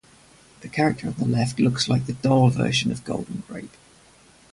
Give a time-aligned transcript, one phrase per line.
[0.61, 3.75] The character on the left looks like the doll version of Goldengrape.